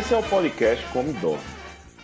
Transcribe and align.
Esse 0.00 0.14
é 0.14 0.16
o 0.16 0.22
podcast 0.22 0.82
Come 0.94 1.12
Dorme. 1.12 1.44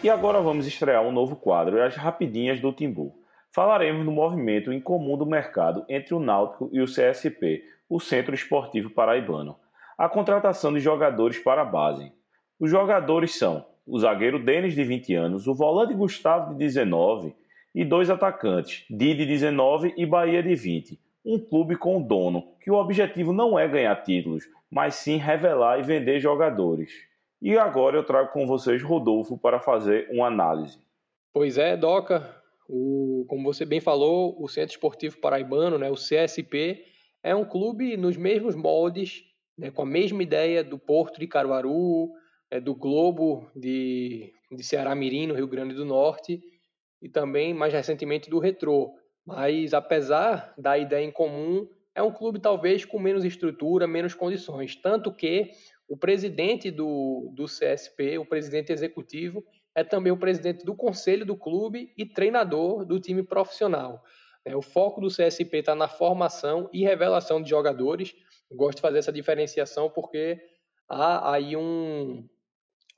E 0.05 0.11
agora 0.11 0.39
vamos 0.43 0.67
estrear 0.67 1.03
um 1.03 1.11
novo 1.11 1.35
quadro, 1.35 1.83
As 1.83 1.97
Rapidinhas 1.97 2.61
do 2.61 2.71
Timbu. 2.71 3.15
Falaremos 3.51 4.05
do 4.05 4.13
movimento 4.13 4.71
incomum 4.71 5.17
do 5.17 5.25
mercado 5.25 5.83
entre 5.89 6.15
o 6.15 6.21
Náutico 6.21 6.69
e 6.75 6.83
o 6.83 6.85
CSP, 6.85 7.65
o 7.89 7.99
Centro 7.99 8.35
Esportivo 8.35 8.91
Paraibano. 8.91 9.57
A 9.97 10.11
contratação 10.11 10.75
de 10.75 10.79
jogadores 10.79 11.39
para 11.39 11.63
a 11.63 11.65
base. 11.65 12.13
Os 12.61 12.71
jogadores 12.71 13.35
são 13.35 13.65
o 13.87 13.99
zagueiro 13.99 14.45
Denis, 14.45 14.75
de 14.75 14.85
20 14.85 15.15
anos, 15.15 15.47
o 15.47 15.55
volante 15.55 15.95
Gustavo, 15.95 16.53
de 16.53 16.59
19 16.59 17.35
e 17.75 17.83
dois 17.83 18.11
atacantes, 18.11 18.85
Didi, 18.91 19.25
de 19.25 19.27
19 19.27 19.95
e 19.97 20.05
Bahia, 20.05 20.43
de 20.43 20.55
20. 20.55 21.01
Um 21.25 21.39
clube 21.39 21.77
com 21.77 22.03
dono, 22.03 22.47
que 22.61 22.71
o 22.71 22.75
objetivo 22.75 23.33
não 23.33 23.59
é 23.59 23.67
ganhar 23.67 23.97
títulos, 24.03 24.45
mas 24.71 24.97
sim 24.97 25.17
revelar 25.17 25.79
e 25.79 25.83
vender 25.83 26.21
jogadores. 26.21 26.91
E 27.41 27.57
agora 27.57 27.97
eu 27.97 28.05
trago 28.05 28.33
com 28.33 28.47
vocês 28.47 28.83
Rodolfo 28.83 29.37
para 29.37 29.61
fazer 29.61 30.09
uma 30.11 30.27
análise. 30.27 30.79
Pois 31.33 31.59
é, 31.59 31.77
Doca, 31.77 32.43
o, 32.69 33.25
como 33.29 33.53
você 33.53 33.65
bem 33.65 33.81
falou, 33.81 34.37
o 34.43 34.49
Centro 34.49 34.73
Esportivo 34.73 35.19
Paraibano, 35.19 35.79
né, 35.79 35.91
o 35.91 35.95
CSP, 35.95 36.85
é 37.23 37.35
um 37.35 37.45
clube 37.45 37.97
nos 37.97 38.17
mesmos 38.17 38.55
moldes, 38.55 39.25
né, 39.57 39.71
com 39.71 39.83
a 39.83 39.87
mesma 39.87 40.23
ideia 40.23 40.65
do 40.65 40.79
Porto 40.79 41.21
de 41.21 41.27
Caruaru, 41.27 42.11
é, 42.51 42.61
do 42.61 42.75
Globo 42.75 43.51
de, 43.55 44.33
de 44.51 44.65
Ceará 44.65 44.95
Mirim, 44.95 45.27
no 45.27 45.35
Rio 45.35 45.47
Grande 45.47 45.75
do 45.75 45.85
Norte, 45.85 46.41
e 47.03 47.09
também, 47.09 47.53
mais 47.53 47.73
recentemente, 47.73 48.31
do 48.31 48.39
Retrô. 48.39 48.95
Mas, 49.25 49.75
apesar 49.75 50.55
da 50.57 50.79
ideia 50.79 51.05
em 51.05 51.11
comum, 51.11 51.69
é 51.95 52.03
um 52.03 52.13
clube 52.13 52.39
talvez 52.39 52.85
com 52.85 52.99
menos 52.99 53.25
estrutura, 53.25 53.87
menos 53.87 54.15
condições. 54.15 54.77
Tanto 54.77 55.13
que 55.13 55.51
o 55.89 55.97
presidente 55.97 56.71
do, 56.71 57.33
do 57.35 57.45
CSP, 57.45 58.19
o 58.19 58.27
presidente 58.27 58.73
executivo, 58.73 59.45
é 59.75 59.85
também 59.85 60.13
o 60.13 60.17
presidente 60.17 60.65
do 60.65 60.75
conselho 60.75 61.25
do 61.25 61.37
clube 61.37 61.93
e 61.97 62.05
treinador 62.05 62.85
do 62.85 62.99
time 62.99 63.23
profissional. 63.23 64.03
É, 64.45 64.57
o 64.57 64.63
foco 64.63 65.01
do 65.01 65.09
CSP 65.09 65.59
está 65.59 65.75
na 65.75 65.89
formação 65.89 66.69
e 66.73 66.83
revelação 66.83 67.43
de 67.43 67.51
jogadores. 67.51 68.15
Gosto 68.51 68.77
de 68.77 68.83
fazer 68.83 68.99
essa 68.99 69.13
diferenciação 69.13 69.91
porque 69.91 70.41
há 70.89 71.33
aí 71.33 71.57
um, 71.57 72.27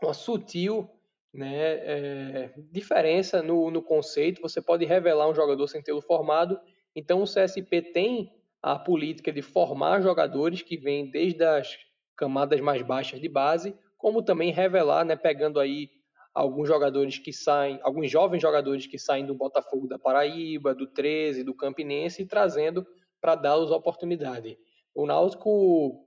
uma 0.02 0.14
sutil 0.14 0.88
né, 1.32 1.72
é, 1.72 2.54
diferença 2.70 3.42
no, 3.42 3.70
no 3.70 3.82
conceito. 3.82 4.42
Você 4.42 4.60
pode 4.62 4.84
revelar 4.84 5.28
um 5.28 5.34
jogador 5.34 5.66
sem 5.68 5.82
tê-lo 5.82 6.00
formado. 6.00 6.60
Então, 6.94 7.22
o 7.22 7.26
CSP 7.26 7.82
tem 7.92 8.32
a 8.62 8.78
política 8.78 9.32
de 9.32 9.42
formar 9.42 10.00
jogadores 10.00 10.62
que 10.62 10.76
vêm 10.76 11.10
desde 11.10 11.44
as 11.44 11.76
camadas 12.18 12.60
mais 12.60 12.82
baixas 12.82 13.20
de 13.20 13.28
base, 13.28 13.74
como 13.96 14.22
também 14.22 14.52
revelar, 14.52 15.04
né, 15.04 15.16
pegando 15.16 15.58
aí 15.58 15.88
alguns 16.34 16.68
jogadores 16.68 17.18
que 17.18 17.32
saem, 17.32 17.78
alguns 17.82 18.10
jovens 18.10 18.42
jogadores 18.42 18.86
que 18.86 18.98
saem 18.98 19.24
do 19.24 19.34
Botafogo 19.34 19.88
da 19.88 19.98
Paraíba, 19.98 20.74
do 20.74 20.86
13, 20.86 21.44
do 21.44 21.54
Campinense 21.54 22.22
e 22.22 22.26
trazendo 22.26 22.86
para 23.20 23.34
dar-los 23.34 23.70
oportunidade. 23.70 24.58
O 24.94 25.06
Náutico 25.06 26.06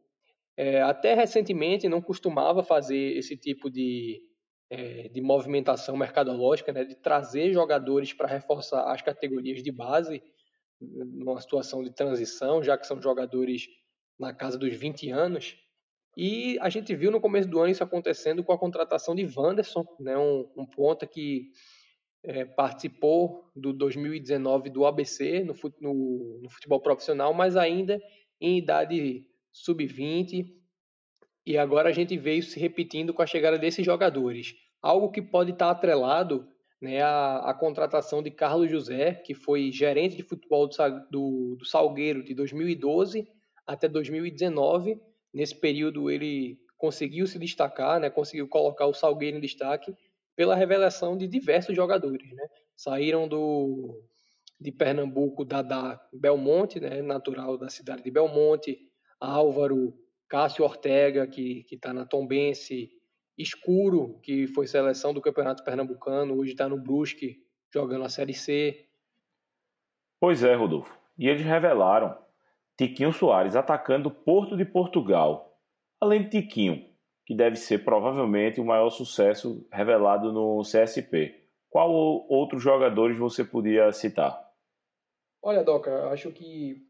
é, 0.56 0.82
até 0.82 1.14
recentemente 1.14 1.90
não 1.90 2.02
costumava 2.02 2.64
fazer 2.64 3.18
esse 3.18 3.36
tipo 3.36 3.70
de, 3.70 4.22
é, 4.70 5.08
de 5.10 5.22
movimentação 5.22 5.96
mercadológica, 5.98 6.72
né, 6.72 6.84
de 6.84 6.96
trazer 6.96 7.52
jogadores 7.54 8.14
para 8.14 8.28
reforçar 8.28 8.92
as 8.92 9.02
categorias 9.02 9.64
de 9.64 9.72
base, 9.72 10.22
numa 10.80 11.40
situação 11.40 11.84
de 11.84 11.92
transição, 11.92 12.64
já 12.64 12.78
que 12.78 12.88
são 12.88 13.02
jogadores 13.02 13.68
na 14.18 14.34
casa 14.34 14.58
dos 14.58 14.76
20 14.76 15.10
anos. 15.10 15.58
E 16.16 16.58
a 16.60 16.70
gente 16.70 16.94
viu 16.94 17.10
no 17.10 17.22
começo 17.22 17.48
do 17.48 17.60
ano 17.60 17.72
isso 17.72 17.84
acontecendo 17.84 18.44
com 18.44 18.52
a 18.52 18.58
contratação 18.58 19.16
de 19.16 19.26
Wanderson, 19.26 19.86
né, 20.00 20.18
um, 20.18 20.46
um 20.58 20.66
ponta 20.66 21.08
que 21.08 21.52
é, 22.24 22.44
participou 22.44 23.50
do 23.56 23.74
2019 23.74 24.70
do 24.70 24.86
ABC 24.86 25.44
no, 25.44 25.56
no, 25.80 26.40
no, 26.44 26.50
futebol 26.50 26.82
profissional, 26.82 27.34
mas 27.34 27.56
ainda 27.56 28.00
em 28.40 28.58
idade 28.58 29.26
sub-20. 29.52 30.46
E 31.46 31.58
agora 31.58 31.90
a 31.90 31.94
gente 31.94 32.18
vê 32.18 32.36
isso 32.36 32.52
se 32.52 32.60
repetindo 32.60 33.14
com 33.14 33.22
a 33.22 33.28
chegada 33.28 33.58
desses 33.58 33.86
jogadores. 33.86 34.54
Algo 34.82 35.12
que 35.12 35.22
pode 35.22 35.52
estar 35.52 35.72
atrelado 35.72 36.46
né, 36.80 37.02
à, 37.02 37.38
à 37.38 37.54
contratação 37.54 38.22
de 38.22 38.30
Carlos 38.30 38.70
José, 38.70 39.14
que 39.14 39.34
foi 39.34 39.72
gerente 39.72 40.18
de 40.18 40.24
futebol 40.24 40.68
do, 40.68 40.76
do, 41.10 41.56
do 41.56 41.66
Salgueiro 41.66 42.24
de 42.24 42.36
2012 42.36 43.28
até 43.66 43.88
2019 43.88 45.00
Nesse 45.34 45.56
período 45.56 46.10
ele 46.10 46.60
conseguiu 46.78 47.28
se 47.28 47.38
destacar, 47.38 48.00
né, 48.00 48.10
conseguiu 48.10 48.48
colocar 48.48 48.88
o 48.88 48.94
Salgueiro 48.94 49.38
em 49.38 49.42
destaque 49.42 49.96
pela 50.36 50.56
revelação 50.56 51.16
de 51.16 51.28
diversos 51.28 51.76
jogadores. 51.76 52.28
Né? 52.34 52.48
Saíram 52.76 53.28
do, 53.28 54.04
de 54.60 54.72
Pernambuco 54.72 55.46
Dada 55.46 56.00
Belmonte, 56.12 56.80
né, 56.80 57.02
natural 57.02 57.58
da 57.58 57.70
cidade 57.70 58.04
de 58.04 58.12
Belmonte, 58.12 58.80
Álvaro, 59.20 59.94
Cássio 60.28 60.66
Ortega, 60.66 61.28
que 61.28 61.66
está 61.72 61.94
na 61.94 62.06
Tombense, 62.06 62.90
Escuro, 63.38 64.20
que 64.22 64.48
foi 64.48 64.68
seleção 64.68 65.14
do 65.14 65.22
Campeonato 65.22 65.64
Pernambucano, 65.64 66.36
hoje 66.36 66.52
está 66.52 66.68
no 66.68 66.78
Brusque, 66.78 67.44
jogando 67.74 68.06
a 68.06 68.10
Série 68.10 68.34
C. 68.34 68.88
Pois 70.20 70.44
é, 70.44 70.54
Rodolfo. 70.54 70.98
E 71.18 71.28
eles 71.28 71.44
revelaram 71.44 72.18
Tiquinho 72.82 73.14
Soares 73.14 73.56
atacando 73.56 74.10
o 74.10 74.12
Porto 74.12 74.58
de 74.58 74.66
Portugal. 74.66 75.56
Além 76.00 76.24
de 76.24 76.42
Tiquinho, 76.42 76.84
que 77.28 77.36
deve 77.36 77.56
ser 77.56 77.86
provavelmente 77.86 78.60
o 78.60 78.66
maior 78.66 78.90
sucesso 78.90 79.64
revelado 79.72 80.34
no 80.34 80.64
CSP. 80.64 81.46
Qual 81.70 81.92
outros 82.28 82.64
jogadores 82.64 83.20
você 83.20 83.44
podia 83.44 83.92
citar? 83.92 84.52
Olha, 85.44 85.64
Doca, 85.64 86.08
acho 86.08 86.32
que 86.32 86.84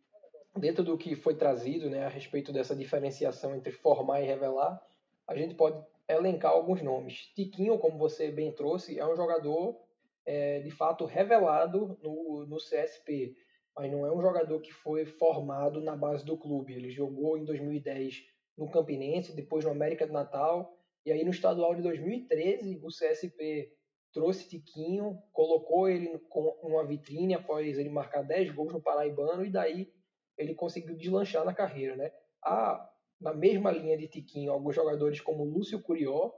dentro 0.55 0.81
do 0.81 0.97
que 0.97 1.13
foi 1.13 1.35
trazido 1.35 1.89
né, 1.89 2.05
a 2.05 2.09
respeito 2.09 2.53
dessa 2.53 2.73
diferenciação 2.73 3.53
entre 3.53 3.73
formar 3.73 4.21
e 4.21 4.25
revelar, 4.25 4.81
a 5.27 5.35
gente 5.35 5.55
pode 5.55 5.77
elencar 6.07 6.51
alguns 6.51 6.81
nomes. 6.81 7.29
Tiquinho, 7.35 7.77
como 7.77 7.97
você 7.97 8.31
bem 8.31 8.53
trouxe, 8.53 8.97
é 8.97 9.05
um 9.05 9.17
jogador 9.17 9.77
é, 10.25 10.61
de 10.61 10.71
fato 10.71 11.03
revelado 11.03 11.99
no, 12.01 12.45
no 12.45 12.55
CSP 12.55 13.35
mas 13.81 13.91
não 13.91 14.05
é 14.05 14.15
um 14.15 14.21
jogador 14.21 14.61
que 14.61 14.71
foi 14.71 15.07
formado 15.07 15.81
na 15.81 15.95
base 15.95 16.23
do 16.23 16.37
clube. 16.37 16.71
Ele 16.71 16.91
jogou 16.91 17.35
em 17.35 17.43
2010 17.43 18.23
no 18.55 18.69
Campinense, 18.69 19.35
depois 19.35 19.65
no 19.65 19.71
América 19.71 20.05
do 20.05 20.13
Natal, 20.13 20.71
e 21.03 21.11
aí 21.11 21.23
no 21.23 21.31
estadual 21.31 21.73
de 21.73 21.81
2013 21.81 22.79
o 22.83 22.89
CSP 22.89 23.73
trouxe 24.13 24.47
Tiquinho, 24.47 25.17
colocou 25.33 25.89
ele 25.89 26.19
com 26.29 26.41
uma 26.61 26.85
vitrine 26.85 27.33
após 27.33 27.79
ele 27.79 27.89
marcar 27.89 28.21
10 28.21 28.51
gols 28.51 28.71
no 28.71 28.79
Paraibano, 28.79 29.43
e 29.43 29.49
daí 29.49 29.91
ele 30.37 30.53
conseguiu 30.53 30.95
deslanchar 30.95 31.43
na 31.43 31.53
carreira. 31.53 31.95
Né? 31.95 32.11
Há, 32.43 32.87
na 33.19 33.33
mesma 33.33 33.71
linha 33.71 33.97
de 33.97 34.07
Tiquinho, 34.07 34.51
alguns 34.51 34.75
jogadores 34.75 35.19
como 35.19 35.43
Lúcio 35.43 35.81
Curió, 35.81 36.31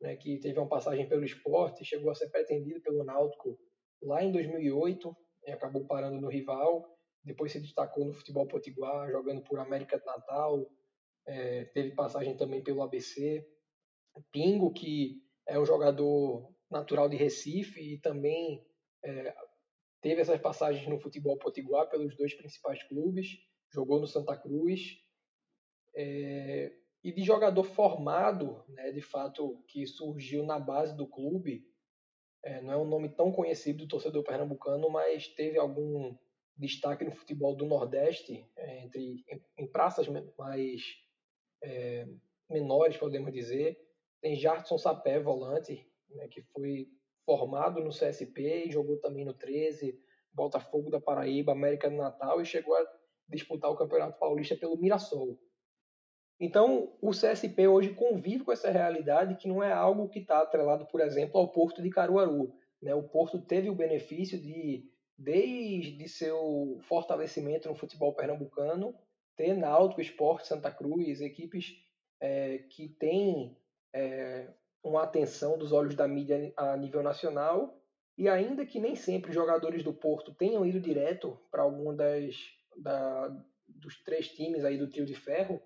né, 0.00 0.16
que 0.16 0.40
teve 0.40 0.58
uma 0.58 0.68
passagem 0.68 1.08
pelo 1.08 1.24
esporte, 1.24 1.84
chegou 1.84 2.10
a 2.10 2.14
ser 2.16 2.28
pretendido 2.28 2.80
pelo 2.80 3.04
Náutico 3.04 3.56
lá 4.02 4.20
em 4.20 4.32
2008, 4.32 5.16
acabou 5.52 5.84
parando 5.86 6.20
no 6.20 6.28
rival, 6.28 6.96
depois 7.24 7.52
se 7.52 7.60
destacou 7.60 8.04
no 8.04 8.12
futebol 8.12 8.46
potiguar, 8.46 9.10
jogando 9.10 9.42
por 9.42 9.58
América 9.58 9.98
de 9.98 10.04
Natal, 10.04 10.66
é, 11.26 11.64
teve 11.66 11.94
passagem 11.94 12.36
também 12.36 12.62
pelo 12.62 12.82
ABC. 12.82 13.46
Pingo, 14.32 14.72
que 14.72 15.22
é 15.46 15.58
um 15.58 15.64
jogador 15.64 16.52
natural 16.70 17.08
de 17.08 17.16
Recife 17.16 17.80
e 17.80 17.98
também 17.98 18.66
é, 19.04 19.34
teve 20.00 20.20
essas 20.20 20.40
passagens 20.40 20.88
no 20.88 20.98
futebol 20.98 21.36
potiguar 21.38 21.88
pelos 21.88 22.16
dois 22.16 22.34
principais 22.34 22.82
clubes, 22.84 23.38
jogou 23.70 24.00
no 24.00 24.06
Santa 24.06 24.36
Cruz. 24.36 24.98
É, 25.94 26.72
e 27.02 27.12
de 27.12 27.22
jogador 27.22 27.62
formado, 27.64 28.64
né, 28.68 28.90
de 28.90 29.00
fato, 29.00 29.62
que 29.68 29.86
surgiu 29.86 30.44
na 30.44 30.58
base 30.58 30.96
do 30.96 31.06
clube, 31.06 31.64
é, 32.42 32.60
não 32.60 32.72
é 32.72 32.76
um 32.76 32.84
nome 32.84 33.08
tão 33.08 33.32
conhecido 33.32 33.84
do 33.84 33.88
torcedor 33.88 34.22
pernambucano, 34.22 34.88
mas 34.90 35.28
teve 35.28 35.58
algum 35.58 36.16
destaque 36.56 37.04
no 37.04 37.12
futebol 37.12 37.54
do 37.54 37.66
Nordeste, 37.66 38.46
é, 38.56 38.84
entre 38.84 39.24
em, 39.28 39.42
em, 39.58 39.66
praças 39.66 40.08
mais 40.36 40.82
é, 41.62 42.06
menores, 42.50 42.96
podemos 42.96 43.32
dizer. 43.32 43.78
Tem 44.20 44.34
Jartson 44.34 44.78
Sapé, 44.78 45.20
volante, 45.20 45.86
né, 46.10 46.26
que 46.28 46.42
foi 46.42 46.88
formado 47.24 47.80
no 47.80 47.90
CSP 47.90 48.66
e 48.66 48.70
jogou 48.70 48.98
também 48.98 49.24
no 49.24 49.34
13, 49.34 50.00
Botafogo 50.32 50.90
da 50.90 51.00
Paraíba, 51.00 51.52
América 51.52 51.90
do 51.90 51.96
Natal 51.96 52.40
e 52.40 52.46
chegou 52.46 52.74
a 52.74 52.86
disputar 53.28 53.70
o 53.70 53.76
Campeonato 53.76 54.18
Paulista 54.18 54.56
pelo 54.56 54.76
Mirassol. 54.76 55.38
Então, 56.40 56.92
o 57.00 57.10
CSP 57.10 57.66
hoje 57.66 57.94
convive 57.94 58.44
com 58.44 58.52
essa 58.52 58.70
realidade 58.70 59.34
que 59.34 59.48
não 59.48 59.62
é 59.62 59.72
algo 59.72 60.08
que 60.08 60.20
está 60.20 60.40
atrelado, 60.40 60.86
por 60.86 61.00
exemplo, 61.00 61.40
ao 61.40 61.48
Porto 61.48 61.82
de 61.82 61.90
Caruaru. 61.90 62.54
Né? 62.80 62.94
O 62.94 63.02
Porto 63.02 63.40
teve 63.40 63.68
o 63.68 63.74
benefício 63.74 64.40
de, 64.40 64.84
desde 65.16 66.08
seu 66.08 66.78
fortalecimento 66.82 67.68
no 67.68 67.74
futebol 67.74 68.14
pernambucano, 68.14 68.94
ter 69.36 69.54
Náutico, 69.54 70.00
Esporte, 70.00 70.46
Santa 70.46 70.70
Cruz, 70.70 71.20
equipes 71.20 71.74
é, 72.20 72.58
que 72.58 72.88
têm 72.88 73.56
é, 73.92 74.48
uma 74.82 75.02
atenção 75.02 75.58
dos 75.58 75.72
olhos 75.72 75.96
da 75.96 76.06
mídia 76.06 76.52
a 76.56 76.76
nível 76.76 77.02
nacional. 77.02 77.76
E 78.16 78.28
ainda 78.28 78.66
que 78.66 78.80
nem 78.80 78.94
sempre 78.94 79.32
jogadores 79.32 79.82
do 79.82 79.92
Porto 79.92 80.34
tenham 80.34 80.64
ido 80.66 80.80
direto 80.80 81.38
para 81.50 81.62
algum 81.62 81.94
das, 81.94 82.34
da, 82.76 83.28
dos 83.68 84.02
três 84.02 84.28
times 84.28 84.64
aí 84.64 84.76
do 84.76 84.90
trio 84.90 85.06
de 85.06 85.14
ferro, 85.14 85.60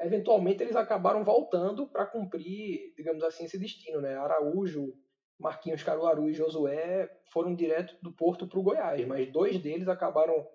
eventualmente 0.00 0.62
eles 0.62 0.76
acabaram 0.76 1.24
voltando 1.24 1.86
para 1.86 2.06
cumprir, 2.06 2.92
digamos 2.96 3.22
assim, 3.24 3.44
esse 3.44 3.58
destino. 3.58 4.00
Né? 4.00 4.16
Araújo, 4.16 4.94
Marquinhos 5.38 5.82
Caruaru 5.82 6.28
e 6.28 6.34
Josué 6.34 7.10
foram 7.32 7.54
direto 7.54 7.96
do 8.02 8.12
Porto 8.12 8.46
para 8.46 8.58
o 8.58 8.62
Goiás, 8.62 9.06
mas 9.06 9.30
dois 9.30 9.58
deles 9.58 9.88
acabaram, 9.88 10.46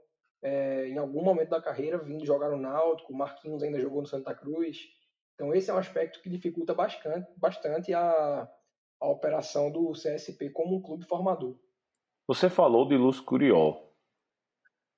é, 0.41 0.87
em 0.87 0.97
algum 0.97 1.23
momento 1.23 1.49
da 1.49 1.61
carreira, 1.61 1.97
vindo 1.97 2.25
jogar 2.25 2.49
no 2.49 2.57
Náutico. 2.57 3.13
Marquinhos 3.13 3.63
ainda 3.63 3.79
jogou 3.79 4.01
no 4.01 4.07
Santa 4.07 4.33
Cruz. 4.33 4.89
Então, 5.35 5.53
esse 5.53 5.69
é 5.69 5.73
um 5.73 5.77
aspecto 5.77 6.21
que 6.21 6.29
dificulta 6.29 6.73
bastante, 6.73 7.27
bastante 7.37 7.93
a, 7.93 8.47
a 8.99 9.07
operação 9.07 9.71
do 9.71 9.91
CSP 9.91 10.49
como 10.51 10.75
um 10.75 10.81
clube 10.81 11.05
formador. 11.05 11.55
Você 12.27 12.49
falou 12.49 12.87
de 12.87 12.95
Lúcio 12.95 13.23
Curió, 13.23 13.75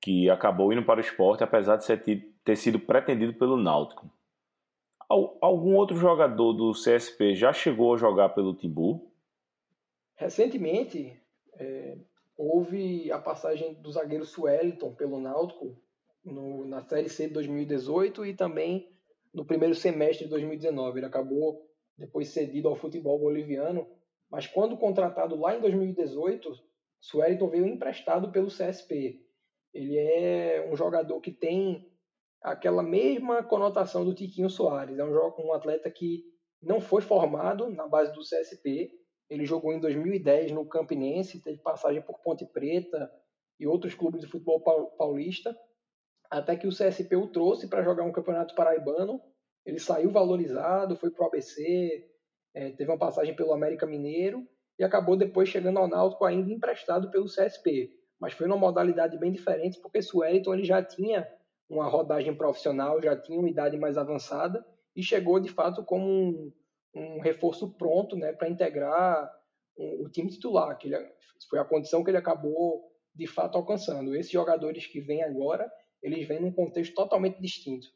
que 0.01 0.29
acabou 0.29 0.73
indo 0.73 0.83
para 0.83 0.99
o 0.99 1.01
esporte, 1.01 1.43
apesar 1.43 1.77
de 1.77 2.17
ter 2.43 2.55
sido 2.57 2.77
pretendido 2.77 3.33
pelo 3.33 3.55
Náutico. 3.55 4.11
Algum 5.41 5.75
outro 5.75 5.95
jogador 5.95 6.53
do 6.53 6.71
CSP 6.71 7.35
já 7.35 7.53
chegou 7.53 7.93
a 7.93 7.97
jogar 7.97 8.29
pelo 8.29 8.55
Timbu? 8.55 9.11
Recentemente, 10.15 11.15
é, 11.59 11.97
houve 12.37 13.11
a 13.11 13.19
passagem 13.19 13.75
do 13.75 13.91
zagueiro 13.91 14.25
Sueliton 14.25 14.93
pelo 14.95 15.19
Náutico 15.19 15.77
no, 16.23 16.65
na 16.65 16.81
Série 16.81 17.09
C 17.09 17.27
de 17.27 17.33
2018 17.33 18.25
e 18.25 18.33
também 18.33 18.89
no 19.33 19.45
primeiro 19.45 19.75
semestre 19.75 20.25
de 20.25 20.31
2019. 20.31 20.99
Ele 20.99 21.05
acabou 21.05 21.61
depois 21.97 22.29
cedido 22.29 22.67
ao 22.67 22.75
futebol 22.75 23.19
boliviano, 23.19 23.87
mas 24.29 24.47
quando 24.47 24.77
contratado 24.77 25.35
lá 25.35 25.55
em 25.55 25.61
2018, 25.61 26.51
Sueliton 26.99 27.49
veio 27.49 27.67
emprestado 27.67 28.31
pelo 28.31 28.47
CSP. 28.47 29.21
Ele 29.73 29.97
é 29.97 30.67
um 30.71 30.75
jogador 30.75 31.19
que 31.19 31.31
tem 31.31 31.87
aquela 32.43 32.83
mesma 32.83 33.41
conotação 33.41 34.03
do 34.03 34.13
Tiquinho 34.13 34.49
Soares. 34.49 34.99
É 34.99 35.03
um, 35.03 35.13
um 35.39 35.53
atleta 35.53 35.89
que 35.89 36.23
não 36.61 36.81
foi 36.81 37.01
formado 37.01 37.69
na 37.69 37.87
base 37.87 38.13
do 38.13 38.21
CSP. 38.21 38.91
Ele 39.29 39.45
jogou 39.45 39.73
em 39.73 39.79
2010 39.79 40.51
no 40.51 40.67
Campinense, 40.67 41.41
teve 41.41 41.59
passagem 41.59 42.01
por 42.01 42.19
Ponte 42.19 42.45
Preta 42.45 43.09
e 43.59 43.65
outros 43.65 43.95
clubes 43.95 44.21
de 44.21 44.27
futebol 44.27 44.61
paulista 44.97 45.57
até 46.33 46.55
que 46.55 46.67
o 46.67 46.71
CSP 46.71 47.15
o 47.15 47.27
trouxe 47.27 47.67
para 47.67 47.83
jogar 47.83 48.03
um 48.03 48.11
campeonato 48.11 48.55
paraibano. 48.55 49.21
Ele 49.65 49.79
saiu 49.79 50.09
valorizado, 50.09 50.95
foi 50.95 51.11
para 51.11 51.23
o 51.23 51.27
ABC, 51.27 52.09
é, 52.55 52.71
teve 52.71 52.89
uma 52.89 52.97
passagem 52.97 53.35
pelo 53.35 53.53
América 53.53 53.85
Mineiro 53.85 54.45
e 54.77 54.83
acabou 54.83 55.15
depois 55.15 55.47
chegando 55.47 55.77
ao 55.77 55.87
Náutico 55.87 56.25
ainda 56.25 56.51
emprestado 56.51 57.11
pelo 57.11 57.25
CSP. 57.25 57.91
Mas 58.19 58.33
foi 58.33 58.47
numa 58.47 58.59
modalidade 58.59 59.17
bem 59.17 59.31
diferente, 59.31 59.79
porque 59.79 59.99
o 60.13 60.19
Wellington 60.19 60.55
ele 60.55 60.63
já 60.63 60.83
tinha 60.83 61.27
uma 61.73 61.87
rodagem 61.87 62.35
profissional, 62.35 63.01
já 63.01 63.19
tinha 63.19 63.39
uma 63.39 63.49
idade 63.49 63.77
mais 63.77 63.97
avançada 63.97 64.65
e 64.95 65.01
chegou 65.01 65.39
de 65.39 65.49
fato 65.49 65.83
como 65.83 66.05
um, 66.05 66.53
um 66.95 67.19
reforço 67.19 67.71
pronto 67.73 68.15
né, 68.15 68.31
para 68.31 68.49
integrar 68.49 69.29
o, 69.75 70.05
o 70.05 70.09
time 70.09 70.29
titular, 70.29 70.77
que 70.77 70.87
ele, 70.87 70.97
foi 71.49 71.59
a 71.59 71.65
condição 71.65 72.03
que 72.03 72.11
ele 72.11 72.17
acabou 72.17 72.91
de 73.15 73.27
fato 73.27 73.57
alcançando. 73.57 74.15
Esses 74.15 74.31
jogadores 74.31 74.87
que 74.87 74.99
vêm 74.99 75.23
agora, 75.23 75.69
eles 76.01 76.27
vêm 76.27 76.39
num 76.39 76.51
contexto 76.51 76.93
totalmente 76.93 77.41
distinto. 77.41 77.87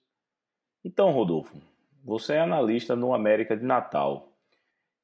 Então, 0.84 1.12
Rodolfo, 1.12 1.56
você 2.04 2.34
é 2.34 2.40
analista 2.40 2.96
no 2.96 3.14
América 3.14 3.56
de 3.56 3.66
Natal. 3.66 4.34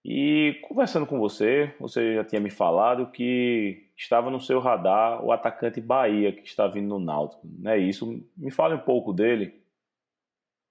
E 0.06 0.60
conversando 0.68 1.08
com 1.08 1.20
você, 1.20 1.74
você 1.80 2.16
já 2.16 2.26
tinha 2.26 2.42
me 2.42 2.50
falado 2.50 3.12
que 3.12 3.83
estava 3.98 4.30
no 4.30 4.40
seu 4.40 4.60
radar 4.60 5.24
o 5.24 5.32
atacante 5.32 5.80
Bahia 5.80 6.32
que 6.34 6.44
está 6.44 6.68
vindo 6.68 6.88
no 6.88 7.00
Náutico, 7.00 7.48
não 7.60 7.72
é 7.72 7.78
isso? 7.78 8.24
Me 8.36 8.52
fale 8.52 8.76
um 8.76 8.80
pouco 8.80 9.14
dele. 9.14 9.62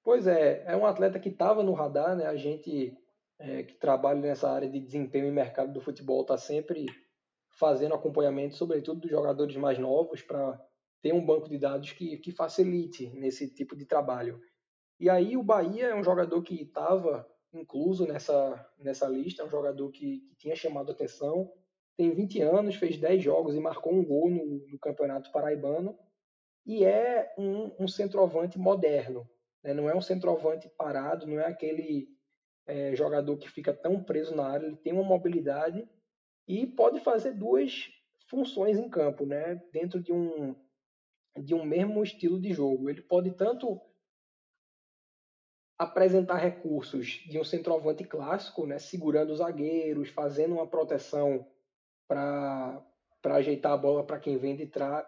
Pois 0.04 0.26
é, 0.26 0.64
é 0.66 0.76
um 0.76 0.84
atleta 0.84 1.18
que 1.18 1.28
estava 1.28 1.62
no 1.62 1.72
radar, 1.72 2.16
né? 2.16 2.26
A 2.26 2.36
gente 2.36 2.96
é, 3.38 3.62
que 3.62 3.74
trabalha 3.74 4.20
nessa 4.20 4.50
área 4.50 4.68
de 4.68 4.80
desempenho 4.80 5.26
e 5.26 5.30
mercado 5.30 5.72
do 5.72 5.80
futebol 5.80 6.22
está 6.22 6.36
sempre 6.36 6.86
fazendo 7.50 7.94
acompanhamento, 7.94 8.56
sobretudo 8.56 9.00
dos 9.00 9.10
jogadores 9.10 9.56
mais 9.56 9.78
novos, 9.78 10.22
para 10.22 10.60
ter 11.00 11.12
um 11.12 11.24
banco 11.24 11.48
de 11.48 11.58
dados 11.58 11.92
que, 11.92 12.16
que 12.16 12.32
facilite 12.32 13.10
nesse 13.14 13.52
tipo 13.52 13.76
de 13.76 13.84
trabalho. 13.84 14.40
E 14.98 15.08
aí 15.10 15.36
o 15.36 15.42
Bahia 15.42 15.86
é 15.86 15.94
um 15.94 16.02
jogador 16.02 16.42
que 16.42 16.62
estava 16.62 17.26
incluso 17.52 18.06
nessa, 18.06 18.66
nessa 18.78 19.06
lista, 19.06 19.42
é 19.42 19.44
um 19.44 19.50
jogador 19.50 19.90
que, 19.90 20.20
que, 20.20 20.36
tinha 20.36 20.56
chamado 20.56 20.90
atenção, 20.90 21.52
tem 21.96 22.14
20 22.14 22.40
anos, 22.42 22.74
fez 22.76 22.96
10 22.96 23.22
jogos 23.22 23.54
e 23.54 23.60
marcou 23.60 23.92
um 23.92 24.04
gol 24.04 24.30
no, 24.30 24.66
no 24.68 24.78
Campeonato 24.78 25.30
Paraibano, 25.30 25.98
e 26.64 26.84
é 26.84 27.34
um, 27.36 27.72
um 27.78 27.88
centroavante 27.88 28.58
moderno, 28.58 29.28
né? 29.62 29.74
não 29.74 29.88
é 29.88 29.94
um 29.94 30.00
centroavante 30.00 30.68
parado, 30.76 31.26
não 31.26 31.40
é 31.40 31.46
aquele 31.46 32.08
é, 32.66 32.94
jogador 32.94 33.36
que 33.36 33.50
fica 33.50 33.72
tão 33.72 34.02
preso 34.02 34.34
na 34.34 34.46
área, 34.46 34.66
ele 34.66 34.76
tem 34.76 34.92
uma 34.92 35.02
mobilidade 35.02 35.88
e 36.46 36.66
pode 36.66 37.00
fazer 37.00 37.32
duas 37.32 37.90
funções 38.28 38.78
em 38.78 38.88
campo, 38.88 39.26
né? 39.26 39.56
dentro 39.72 40.00
de 40.00 40.12
um, 40.12 40.54
de 41.36 41.54
um 41.54 41.64
mesmo 41.64 42.02
estilo 42.02 42.40
de 42.40 42.52
jogo. 42.52 42.88
Ele 42.88 43.02
pode 43.02 43.32
tanto 43.32 43.80
apresentar 45.78 46.36
recursos 46.36 47.24
de 47.28 47.38
um 47.38 47.44
centroavante 47.44 48.04
clássico, 48.04 48.66
né, 48.66 48.78
segurando 48.78 49.30
os 49.30 49.38
zagueiros, 49.38 50.08
fazendo 50.10 50.54
uma 50.54 50.66
proteção 50.66 51.44
para 52.12 53.36
ajeitar 53.36 53.72
a 53.72 53.76
bola 53.76 54.04
para 54.04 54.18
quem 54.18 54.36
vem 54.36 54.56
de 54.56 54.66
trás, 54.66 55.06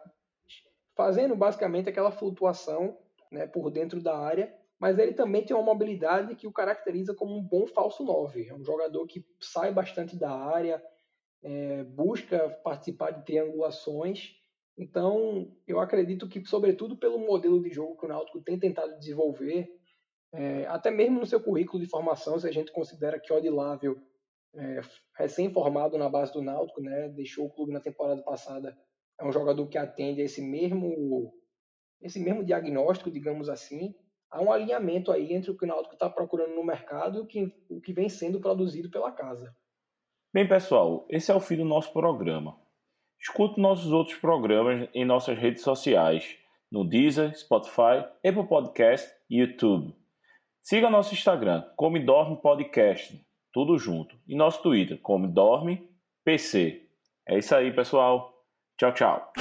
fazendo 0.97 1.37
basicamente 1.37 1.89
aquela 1.89 2.11
flutuação 2.11 2.97
né, 3.31 3.47
por 3.47 3.71
dentro 3.71 4.01
da 4.01 4.17
área, 4.17 4.55
mas 4.79 4.99
ele 4.99 5.12
também 5.12 5.45
tem 5.45 5.56
uma 5.56 5.65
mobilidade 5.65 6.35
que 6.37 6.47
o 6.47 6.53
caracteriza 6.53 7.15
como 7.15 7.37
um 7.37 7.43
bom 7.43 7.67
falso 7.67 8.05
9. 8.05 8.49
É 8.49 8.55
um 8.55 8.65
jogador 8.65 9.06
que 9.06 9.25
sai 9.41 9.73
bastante 9.73 10.17
da 10.17 10.31
área, 10.31 10.83
é, 11.43 11.85
busca 11.85 12.51
participar 12.62 13.11
de 13.11 13.25
triangulações 13.25 14.37
então, 14.77 15.53
eu 15.67 15.79
acredito 15.79 16.29
que, 16.29 16.45
sobretudo 16.45 16.97
pelo 16.97 17.19
modelo 17.19 17.62
de 17.62 17.71
jogo 17.71 17.97
que 17.97 18.05
o 18.05 18.09
Náutico 18.09 18.41
tem 18.41 18.59
tentado 18.59 18.99
desenvolver, 18.99 19.69
é, 20.33 20.67
até 20.67 20.91
mesmo 20.91 21.21
no 21.21 21.27
seu 21.27 21.41
currículo 21.41 21.81
de 21.81 21.89
formação, 21.89 22.39
se 22.39 22.49
a 22.49 22.53
gente 22.53 22.73
considera 22.73 23.20
que 23.20 23.32
Odilável, 23.32 23.96
é, 24.56 24.81
recém-formado 25.17 25.99
na 25.99 26.08
base 26.08 26.32
do 26.32 26.43
Náutico, 26.43 26.81
né, 26.81 27.08
deixou 27.08 27.46
o 27.46 27.51
clube 27.51 27.73
na 27.73 27.81
temporada 27.81 28.23
passada, 28.23 28.77
é 29.19 29.25
um 29.25 29.32
jogador 29.32 29.67
que 29.69 29.79
atende 29.79 30.20
a 30.20 30.25
esse 30.25 30.43
mesmo, 30.43 31.32
esse 32.01 32.19
mesmo 32.20 32.44
diagnóstico, 32.44 33.11
digamos 33.11 33.49
assim, 33.49 33.94
há 34.31 34.43
um 34.43 34.51
alinhamento 34.51 35.13
aí 35.13 35.32
entre 35.32 35.51
o 35.51 35.56
que 35.56 35.65
o 35.65 35.69
Náutico 35.69 35.94
está 35.94 36.11
procurando 36.11 36.55
no 36.55 36.65
mercado 36.65 37.19
e 37.19 37.20
o 37.20 37.27
que, 37.27 37.53
o 37.69 37.81
que 37.81 37.93
vem 37.93 38.08
sendo 38.08 38.41
produzido 38.41 38.91
pela 38.91 39.13
casa. 39.13 39.55
Bem, 40.32 40.49
pessoal, 40.49 41.06
esse 41.08 41.31
é 41.31 41.34
o 41.34 41.41
fim 41.41 41.56
do 41.56 41.65
nosso 41.65 41.93
programa. 41.93 42.58
Escute 43.20 43.61
nossos 43.61 43.93
outros 43.93 44.19
programas 44.19 44.89
em 44.93 45.05
nossas 45.05 45.39
redes 45.39 45.63
sociais, 45.63 46.37
no 46.70 46.84
Deezer, 46.84 47.39
Spotify, 47.39 48.05
Apple 48.27 48.49
Podcast 48.49 49.08
e 49.31 49.39
YouTube. 49.39 49.94
Siga 50.61 50.91
nosso 50.91 51.15
Instagram, 51.15 51.63
Come 51.77 52.05
Dorme 52.05 52.41
Podcast, 52.43 53.25
tudo 53.55 53.79
junto, 53.79 54.17
e 54.27 54.34
nosso 54.34 54.61
Twitter, 54.63 54.99
Come 55.01 55.29
Dorme 55.29 55.89
PC. 56.25 56.82
É 57.27 57.39
isso 57.39 57.55
aí, 57.55 57.73
pessoal. 57.73 58.34
Tchau, 58.77 58.93
tchau. 58.93 59.32